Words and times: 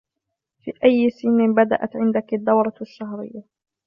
في 0.63 0.73
أي 0.83 1.09
سن 1.09 1.53
بدأت 1.53 1.95
عندك 1.95 2.33
الدورة 2.33 2.73
الشهرية؟ 2.81 3.43